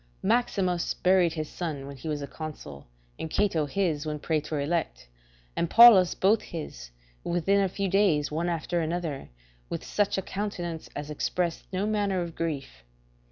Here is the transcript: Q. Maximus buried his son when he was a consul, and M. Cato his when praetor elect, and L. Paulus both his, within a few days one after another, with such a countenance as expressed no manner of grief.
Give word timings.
Q. 0.21 0.29
Maximus 0.29 0.95
buried 0.95 1.33
his 1.33 1.47
son 1.47 1.85
when 1.85 1.95
he 1.95 2.07
was 2.07 2.23
a 2.23 2.27
consul, 2.27 2.87
and 3.19 3.25
M. 3.27 3.29
Cato 3.29 3.67
his 3.67 4.03
when 4.03 4.17
praetor 4.17 4.59
elect, 4.59 5.07
and 5.55 5.65
L. 5.71 5.75
Paulus 5.75 6.15
both 6.15 6.41
his, 6.41 6.89
within 7.23 7.61
a 7.61 7.69
few 7.69 7.87
days 7.87 8.31
one 8.31 8.49
after 8.49 8.81
another, 8.81 9.29
with 9.69 9.83
such 9.83 10.17
a 10.17 10.23
countenance 10.23 10.89
as 10.95 11.11
expressed 11.11 11.67
no 11.71 11.85
manner 11.85 12.19
of 12.23 12.33
grief. 12.33 12.83